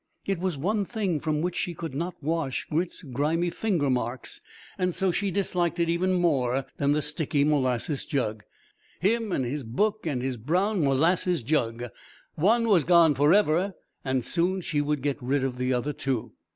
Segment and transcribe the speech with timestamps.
[0.25, 4.41] It was one thing from which she could not wash Grit's grimy fingermarks,
[4.79, 8.43] and so she disliked it even more than the sticky molasses jug.
[8.99, 11.85] "Him and his book and his brown molasses jug!"
[12.33, 16.33] One was gone forever, and soon she would get rid of the other two.